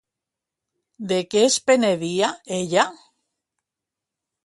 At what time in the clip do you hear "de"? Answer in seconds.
1.11-1.19